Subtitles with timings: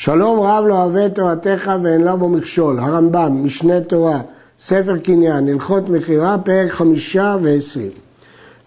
[0.00, 4.20] שלום רב לא אוהב תורתך ואין לה בו מכשול, הרמב"ם, משנה תורה,
[4.58, 7.90] ספר קניין, הלכות מכירה, פרק חמישה ועשרים.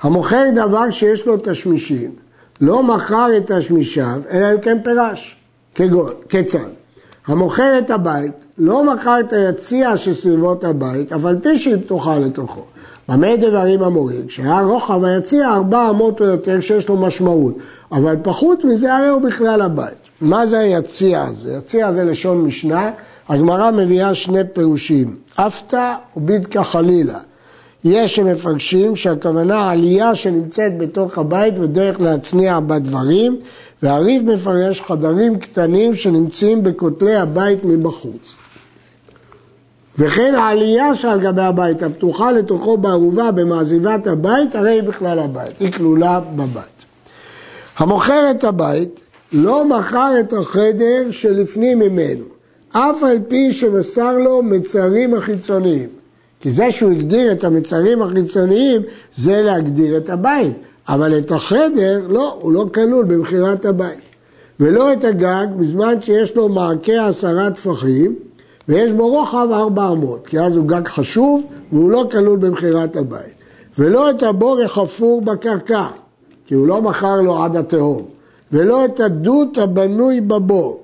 [0.01, 2.11] המוכר דבר שיש לו תשמישים,
[2.61, 5.37] לא מכר את תשמישיו, אלא אם כן פירש,
[5.75, 6.69] כגון, כיצד?
[7.27, 12.65] המוכר את הבית, לא מכר את היציע שסביבות הבית, אף על פי שהיא פתוחה לתוכו.
[13.09, 14.27] במה דברים אמורים?
[14.27, 17.57] כשהיה רוחב היציע ארבע אמות או יותר שיש לו משמעות,
[17.91, 20.00] אבל פחות מזה הרי הוא בכלל הבית.
[20.21, 21.53] מה זה היציע הזה?
[21.57, 22.91] יציע זה לשון משנה,
[23.29, 27.19] הגמרא מביאה שני פירושים, אפתא ובידקה חלילה.
[27.83, 33.39] יש שמפרשים שהכוונה עלייה שנמצאת בתוך הבית ודרך להצניע בדברים,
[33.83, 38.33] והריב מפרש חדרים קטנים שנמצאים בכותלי הבית מבחוץ.
[39.97, 45.71] וכן העלייה שעל גבי הבית הפתוחה לתוכו בערובה במעזיבת הבית, הרי היא בכלל הבית, היא
[45.71, 46.85] כלולה בבית.
[47.77, 49.00] המוכר את הבית
[49.33, 52.25] לא מכר את החדר שלפנים ממנו,
[52.71, 55.89] אף על פי שמסר לו מצרים החיצוניים.
[56.39, 58.81] כי זה שהוא הגדיר את המצרים החיצוניים
[59.15, 60.53] זה להגדיר את הבית,
[60.87, 63.99] אבל את החדר, לא, הוא לא כלול במכירת הבית.
[64.59, 68.15] ולא את הגג בזמן שיש לו מעקה עשרה טפחים
[68.67, 73.33] ויש בו רוחב ארבע אמות, כי אז הוא גג חשוב והוא לא כלול במכירת הבית.
[73.77, 75.85] ולא את הבור החפור בקרקע,
[76.45, 78.20] כי הוא לא מכר לו עד התהום.
[78.53, 80.81] ולא את הדות הבנוי בבור.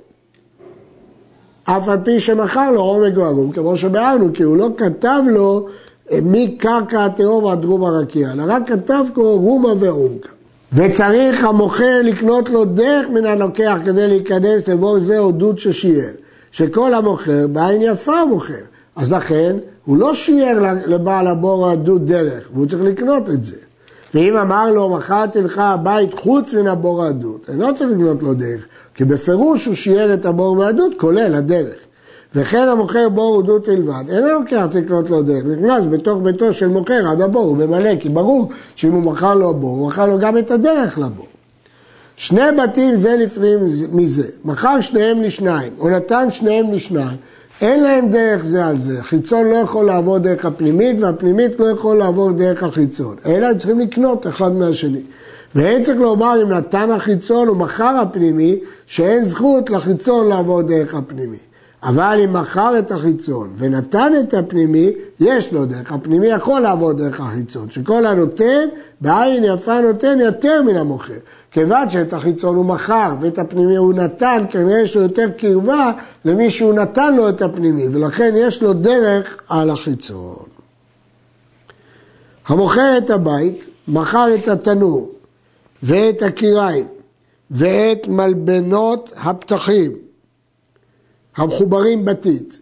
[1.63, 5.67] אף על פי שמכר לו עומק וערום, כמו שביארנו, כי הוא לא כתב לו
[6.11, 10.29] אה, מקרקע התהום עד רום הרקיע, אלא רק כתב כמו רומה ועומקה.
[10.73, 16.11] וצריך המוכר לקנות לו דרך מן הלוקח כדי להיכנס לבור זה או דוד ששיער.
[16.51, 18.53] שכל המוכר בעין יפה מוכר.
[18.95, 23.55] אז לכן הוא לא שיער לבעל הבור הדוד דרך, והוא צריך לקנות את זה.
[24.13, 28.33] ואם אמר לו, מכרתי לך הבית חוץ מן הבור הדוד, אני לא צריך לקנות לו
[28.33, 31.75] דרך, כי בפירוש הוא שיער את הבור מהדוד, כולל הדרך.
[32.35, 36.67] וכן המוכר בור ודות בלבד, אינו לוקח צריך לקנות לו דרך, נכנס בתוך ביתו של
[36.67, 40.19] מוכר עד הבור, הוא ממלא, כי ברור שאם הוא מכר לו בור, הוא מכר לו
[40.19, 41.28] גם את הדרך לבור.
[42.16, 43.59] שני בתים זה לפנים
[43.91, 47.18] מזה, מכר שניהם לשניים, או נתן שניהם לשניים,
[47.62, 51.97] אין להם דרך זה על זה, חיצון לא יכול לעבור דרך הפנימית והפנימית לא יכול
[51.97, 55.01] לעבור דרך החיצון, אלא הם צריכים לקנות אחד מהשני.
[55.56, 61.38] ואין צריך לומר אם נתן החיצון או מכר הפנימי, שאין זכות לחיצון לעבור דרך הפנימי.
[61.83, 65.91] אבל אם מכר את החיצון ונתן את הפנימי, יש לו דרך.
[65.91, 67.71] הפנימי יכול לעבוד דרך החיצון.
[67.71, 68.67] שכל הנותן,
[69.01, 71.13] בעין יפה נותן יותר מן המוכר.
[71.51, 75.91] כיוון שאת החיצון הוא מכר ואת הפנימי הוא נתן, כנראה יש לו יותר קרבה
[76.25, 80.45] למי שהוא נתן לו את הפנימי, ולכן יש לו דרך על החיצון.
[82.47, 85.11] המוכר את הבית, מכר את התנור
[85.83, 86.85] ואת הקיריים
[87.51, 90.06] ואת מלבנות הפתחים
[91.38, 92.62] המחוברים בתית,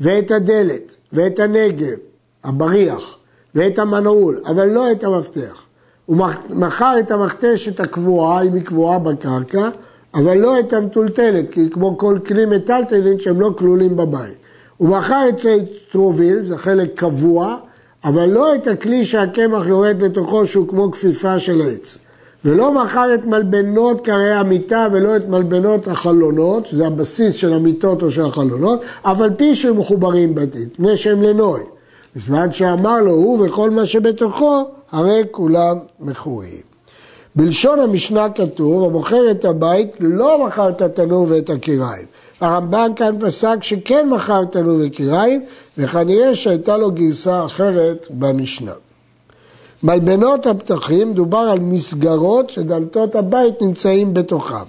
[0.00, 1.96] ואת הדלת, ואת הנגב,
[2.44, 3.16] הבריח,
[3.54, 5.62] ואת המנעול, אבל לא את המפתח.
[6.06, 6.16] הוא
[6.50, 9.68] מכר את המכתשת הקבועה, אם היא קבועה בקרקע,
[10.14, 14.36] אבל לא את המטולטלת, כי כמו כל כלי מטלטלין שהם לא כלולים בבית.
[14.76, 15.40] הוא מכר את
[15.92, 17.56] טרוביל, זה חלק קבוע,
[18.04, 21.98] אבל לא את הכלי שהקמח יורד לתוכו שהוא כמו כפיפה של עץ.
[22.44, 28.10] ולא מכר את מלבנות קרי המיטה ולא את מלבנות החלונות, שזה הבסיס של המיטות או
[28.10, 31.60] של החלונות, אף על פי שהם מחוברים בתית, פני שהם לנוי.
[32.16, 36.60] בזמן שאמר לו, הוא וכל מה שבתוכו, הרי כולם מכורים.
[37.36, 42.06] בלשון המשנה כתוב, המוכר את הבית לא מכר את התנור ואת הקיריים.
[42.40, 45.42] הרמב"ן כאן פסק שכן מכר תנור וקיריים,
[45.78, 48.72] וכנראה שהייתה לו גרסה אחרת במשנה.
[49.82, 54.64] מלבנות הפתחים, דובר על מסגרות שדלתות הבית נמצאים בתוכם.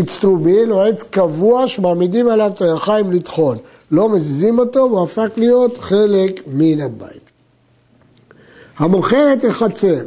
[0.00, 3.56] אצטרוביל הוא עץ קבוע שמעמידים עליו טרחיים לטחון.
[3.90, 7.30] לא מזיזים אותו והוא הפך להיות חלק מן הבית.
[8.78, 10.04] המוכר את החצר,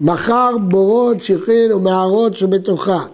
[0.00, 3.04] מכר בורות, שיחין ומערות שבתוכה,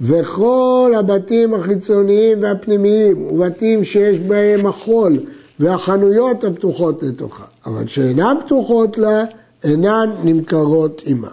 [0.00, 5.18] וכל הבתים החיצוניים והפנימיים, ובתים שיש בהם החול,
[5.60, 9.24] והחנויות הפתוחות לתוכה, אבל שאינן פתוחות לה,
[9.66, 11.28] אינן נמכרות עמה.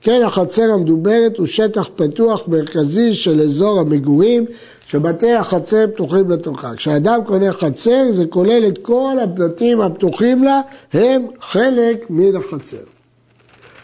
[0.00, 4.44] כן, החצר המדוברת הוא שטח פתוח מרכזי של אזור המגורים,
[4.86, 6.74] שבתי החצר פתוחים לתוכה.
[6.74, 10.60] כשאדם קונה חצר, זה כולל את כל הפלטים הפתוחים לה,
[10.92, 12.93] הם חלק מן החצר.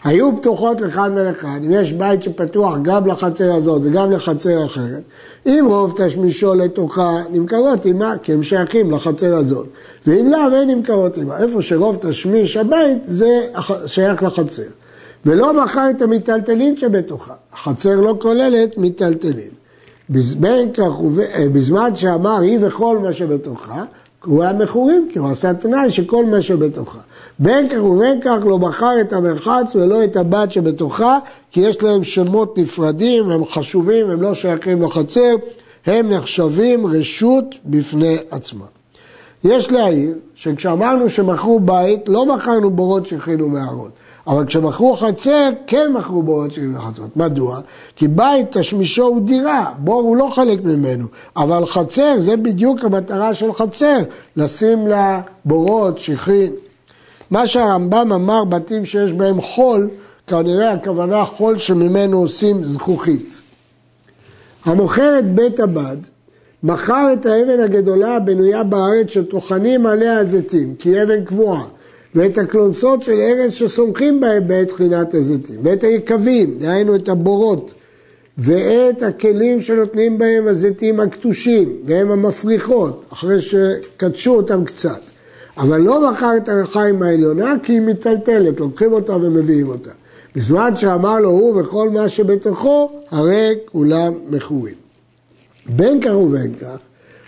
[0.03, 5.01] היו פתוחות לכאן ולכאן, אם יש בית שפתוח גם לחצר הזאת וגם לחצר אחרת,
[5.45, 9.67] אם רוב תשמישו לתוכה נמכרות עימה, כי הם שייכים לחצר הזאת,
[10.07, 13.47] ואם לאו אין נמכרות עימה, איפה שרוב תשמיש הבית זה
[13.85, 14.63] שייך לחצר.
[15.25, 19.49] ולא מכר את המיטלטלין שבתוכה, החצר לא כוללת מיטלטלין.
[20.15, 23.83] אה, בזמן שאמר היא וכל מה שבתוכה,
[24.25, 26.99] הוא היה מכורים, כי הוא עשה תנאי שכל מה שבתוכה.
[27.39, 31.19] בין כך ובין כך לא מכר את המרחץ ולא את הבת שבתוכה,
[31.51, 35.35] כי יש להם שמות נפרדים, הם חשובים, הם לא שייכים לחצר,
[35.85, 38.65] הם נחשבים רשות בפני עצמם.
[39.43, 43.91] יש להעיר שכשאמרנו שמכרו בית, לא מכרנו בורות שהכינו מערות.
[44.31, 47.17] אבל כשמכרו חצר, כן מכרו בורות שהכינו לחצות.
[47.17, 47.59] מדוע?
[47.95, 51.05] כי בית תשמישו הוא דירה, בור הוא לא חלק ממנו.
[51.37, 53.97] אבל חצר, זה בדיוק המטרה של חצר,
[54.37, 56.53] לשים לה בורות, שכין.
[57.31, 59.89] מה שהרמב"ם אמר, בתים שיש בהם חול,
[60.27, 63.41] כנראה הכוונה חול שממנו עושים זכוכית.
[64.65, 65.97] המוכר את בית הבד,
[66.63, 71.63] מכר את האבן הגדולה הבנויה בארץ שטוחנים עליה הזיתים, כי אבן קבועה,
[72.15, 77.71] ואת הקלונסות של ארץ שסומכים בהם בעת תחינת הזיתים, ואת היקבים, דהיינו את הבורות,
[78.37, 85.01] ואת הכלים שנותנים בהם הזיתים הקטושים, והם המפריחות, אחרי שקדשו אותם קצת.
[85.57, 89.89] אבל לא מכר את הרחיים העליונה כי היא מיטלטלת, לוקחים אותה ומביאים אותה.
[90.35, 94.73] בזמן שאמר לו הוא וכל מה שבתוכו, הרי כולם מכורים.
[95.65, 96.77] בין כך ובין כך,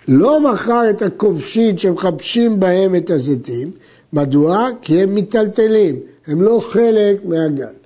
[0.08, 3.72] לא מכר את הכובשים שמחפשים בהם את הזיתים,
[4.14, 4.68] מדוע?
[4.82, 5.96] כי הם מיטלטלים,
[6.28, 7.84] הם לא חלק מהגת.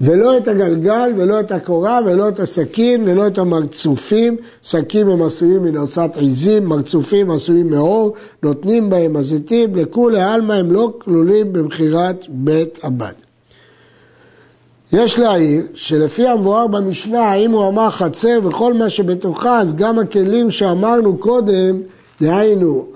[0.00, 4.36] ולא את הגלגל, ולא את הקורה, ולא את הסכין, ולא את המרצופים.
[4.62, 10.92] שקים הם עשויים מנוצת עיזים, מרצופים עשויים מאור, נותנים בהם הזיתים, לכולי עלמא הם לא
[10.98, 13.12] כלולים במכירת בית הבד.
[14.92, 20.50] יש להעיר שלפי המבואר במשנה, אם הוא אמר חצר וכל מה שבתוכה, אז גם הכלים
[20.50, 21.80] שאמרנו קודם,
[22.20, 22.86] דהיינו,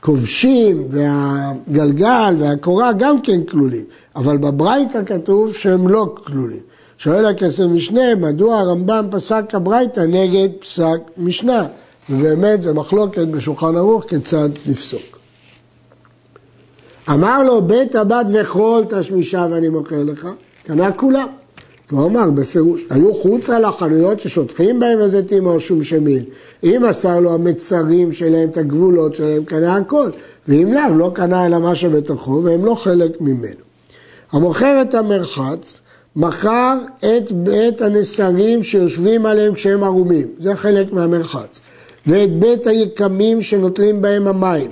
[0.00, 3.84] הכובשים והגלגל והקורה גם כן כלולים,
[4.16, 6.60] אבל בברייתא כתוב שהם לא כלולים.
[6.98, 11.66] שואל הכסף משנה, מדוע הרמב"ם פסק הברייתא נגד פסק משנה?
[12.10, 15.18] ובאמת זה מחלוקת בשולחן ערוך כיצד לפסוק.
[17.10, 20.28] אמר לו בית הבת וכל תשמישה ואני מוכר לך,
[20.66, 21.26] קנה כולם.
[21.90, 26.24] הוא אמר בפירוש, היו חוצה לחנויות ששוטחים בהם הזיתים או שום שמין.
[26.64, 30.10] אם מסר לו המצרים שלהם, את הגבולות שלהם, קנה הכל.
[30.48, 33.60] ואם לאו, לא קנה אלא מה שבתוכו, והם לא חלק ממנו.
[34.32, 35.80] המוכר את המרחץ,
[36.16, 41.60] מכר את בית הנסרים שיושבים עליהם כשהם ערומים, זה חלק מהמרחץ.
[42.06, 44.70] ואת בית היקמים שנוטלים בהם המים,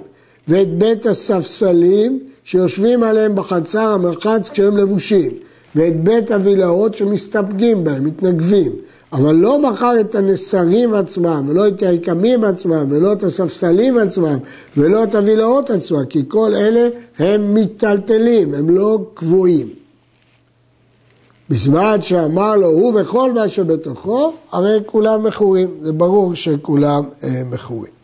[0.49, 5.31] ואת בית הספסלים שיושבים עליהם בחצר המרחץ כשהם לבושים,
[5.77, 8.73] ואת בית הווילאות שמסתפגים בהם, מתנגבים.
[9.13, 14.39] אבל לא מכר את הנסרים עצמם, ולא את היקמים עצמם, ולא את הספסלים עצמם,
[14.77, 16.89] ולא את הווילאות עצמם, כי כל אלה
[17.19, 19.69] הם מיטלטלים, הם לא קבועים.
[21.51, 27.98] בזמן שאמר לו הוא וכל מה שבתוכו, הרי כולם מכורים, זה ברור שכולם אה, מכורים.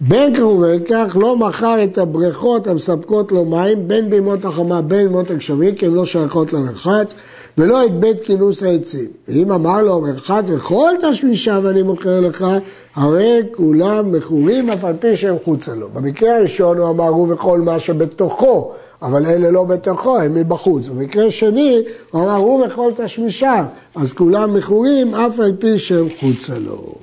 [0.00, 5.06] בין כך ובין כך לא מכר את הבריכות המספקות לו מים בין בימות החמה בין
[5.06, 7.14] בימות הגשמים כי הן לא שייכות למרחץ
[7.58, 9.06] ולא את בית כינוס העצים.
[9.28, 12.46] ואם אמר לו המרחץ וכל תשמישה ואני מוכר לך
[12.94, 15.88] הרי כולם מכורים אף על פי שהם חוצה לו.
[15.88, 18.72] במקרה הראשון הוא אמר הוא וכל מה שבתוכו
[19.02, 20.88] אבל אלה לא בתוכו, הם מבחוץ.
[20.88, 23.64] במקרה שני, הוא אמר, הוא וכל תשמישה,
[23.94, 26.94] אז כולם מכורים אף על פי שהם חוצה לו.